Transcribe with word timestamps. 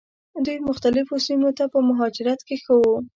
دوی 0.45 0.57
مختلفو 0.69 1.15
سیمو 1.27 1.49
ته 1.57 1.63
په 1.73 1.79
مهاجرت 1.89 2.39
کې 2.47 2.55
ښه 2.63 2.73
وو. 2.81 2.95